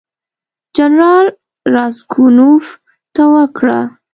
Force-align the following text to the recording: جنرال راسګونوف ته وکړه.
جنرال 0.77 1.27
راسګونوف 1.73 2.65
ته 3.15 3.23
وکړه. 3.33 3.79